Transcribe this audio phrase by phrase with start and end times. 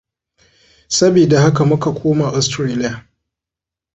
[0.97, 2.93] Sabida haka muka koma Austarlia.